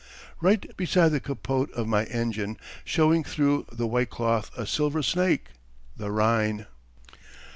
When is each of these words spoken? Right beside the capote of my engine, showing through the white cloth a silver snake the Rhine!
Right 0.39 0.75
beside 0.77 1.09
the 1.09 1.19
capote 1.19 1.71
of 1.73 1.87
my 1.87 2.05
engine, 2.05 2.57
showing 2.83 3.23
through 3.23 3.67
the 3.71 3.85
white 3.85 4.09
cloth 4.09 4.49
a 4.57 4.65
silver 4.65 5.03
snake 5.03 5.49
the 5.95 6.09
Rhine! 6.09 6.65